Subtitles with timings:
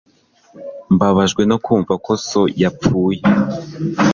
[0.93, 3.21] Mbabajwe no kumva ko so yapfuye